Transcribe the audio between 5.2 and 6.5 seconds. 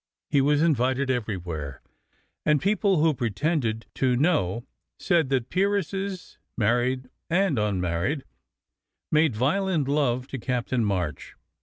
that peer esses,